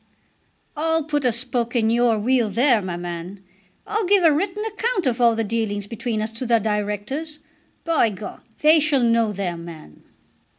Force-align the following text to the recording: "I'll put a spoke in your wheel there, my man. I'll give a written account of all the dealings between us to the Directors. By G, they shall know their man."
"I'll 0.75 1.03
put 1.03 1.25
a 1.25 1.31
spoke 1.31 1.75
in 1.75 1.91
your 1.91 2.17
wheel 2.17 2.49
there, 2.49 2.81
my 2.81 2.97
man. 2.97 3.43
I'll 3.85 4.07
give 4.07 4.23
a 4.23 4.31
written 4.31 4.65
account 4.65 5.05
of 5.05 5.21
all 5.21 5.35
the 5.35 5.43
dealings 5.43 5.85
between 5.85 6.23
us 6.23 6.31
to 6.31 6.45
the 6.47 6.57
Directors. 6.59 7.37
By 7.83 8.09
G, 8.09 8.25
they 8.61 8.79
shall 8.79 9.03
know 9.03 9.31
their 9.31 9.57
man." 9.57 10.01